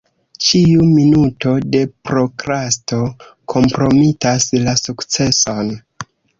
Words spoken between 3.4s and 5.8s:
kompromitas la sukceson.